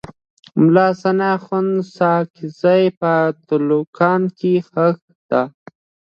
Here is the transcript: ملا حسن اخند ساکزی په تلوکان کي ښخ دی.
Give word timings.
ملا 0.61 0.87
حسن 0.95 1.19
اخند 1.35 1.75
ساکزی 1.97 2.83
په 2.99 3.13
تلوکان 3.47 4.21
کي 4.37 4.53
ښخ 4.67 4.97
دی. 5.29 5.43